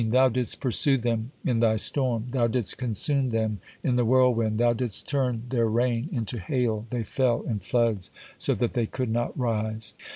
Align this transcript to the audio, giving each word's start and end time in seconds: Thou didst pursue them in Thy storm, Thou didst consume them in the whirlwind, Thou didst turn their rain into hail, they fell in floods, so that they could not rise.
Thou 0.09 0.29
didst 0.29 0.59
pursue 0.59 0.97
them 0.97 1.29
in 1.45 1.59
Thy 1.59 1.75
storm, 1.75 2.29
Thou 2.31 2.47
didst 2.47 2.79
consume 2.79 3.29
them 3.29 3.59
in 3.83 3.97
the 3.97 4.03
whirlwind, 4.03 4.57
Thou 4.57 4.73
didst 4.73 5.07
turn 5.07 5.43
their 5.49 5.67
rain 5.67 6.09
into 6.11 6.39
hail, 6.39 6.87
they 6.89 7.03
fell 7.03 7.43
in 7.43 7.59
floods, 7.59 8.09
so 8.35 8.55
that 8.55 8.73
they 8.73 8.87
could 8.87 9.11
not 9.11 9.37
rise. 9.37 9.93